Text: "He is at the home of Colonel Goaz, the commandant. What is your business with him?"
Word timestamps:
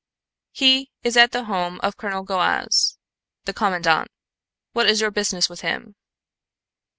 "He 0.51 0.89
is 1.03 1.15
at 1.15 1.31
the 1.31 1.43
home 1.43 1.79
of 1.83 1.95
Colonel 1.95 2.23
Goaz, 2.23 2.97
the 3.45 3.53
commandant. 3.53 4.09
What 4.73 4.87
is 4.89 4.99
your 4.99 5.11
business 5.11 5.47
with 5.47 5.61
him?" 5.61 5.93